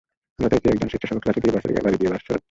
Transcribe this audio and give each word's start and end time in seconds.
যথারীতি 0.41 0.67
একজন 0.71 0.89
স্বেচ্ছাসেবক 0.91 1.23
লাঠি 1.27 1.39
দিয়ে 1.43 1.53
বাসের 1.55 1.71
গায়ে 1.73 1.85
বাড়ি 1.85 1.97
দিয়ে 1.99 2.01
দিয়ে 2.09 2.13
বাস 2.13 2.21
সরাচ্ছে। 2.27 2.39